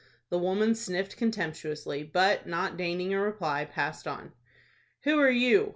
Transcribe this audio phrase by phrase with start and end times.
[0.31, 4.31] The woman sniffed contemptuously, but, not deigning a reply, passed on.
[5.01, 5.69] "Who are you?"